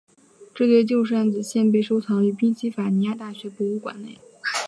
[0.55, 4.17] 这对旧扇子现被收藏于宾夕法尼亚大学博物馆内。